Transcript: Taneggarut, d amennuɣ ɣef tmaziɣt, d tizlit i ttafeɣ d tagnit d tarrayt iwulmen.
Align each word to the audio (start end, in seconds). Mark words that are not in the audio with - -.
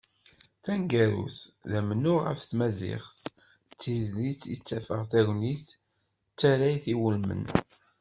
Taneggarut, 0.63 1.37
d 1.69 1.71
amennuɣ 1.79 2.19
ɣef 2.23 2.41
tmaziɣt, 2.43 3.21
d 3.69 3.71
tizlit 3.79 4.43
i 4.53 4.55
ttafeɣ 4.57 5.01
d 5.05 5.09
tagnit 5.11 5.67
d 6.33 6.35
tarrayt 6.39 6.85
iwulmen. 6.93 7.43